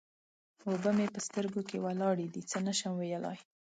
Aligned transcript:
اوبه 0.69 0.89
مې 0.97 1.05
په 1.13 1.19
سترګو 1.27 1.61
کې 1.69 1.77
ولاړې 1.85 2.25
دې؛ 2.33 2.41
څه 2.51 2.57
نه 2.65 2.73
شم 2.79 2.93
ويلای. 2.97 3.37